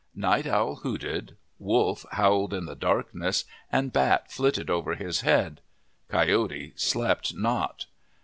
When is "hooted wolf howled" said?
0.77-2.55